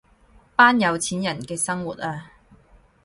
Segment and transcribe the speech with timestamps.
[0.55, 2.31] 班有錢人嘅生活啊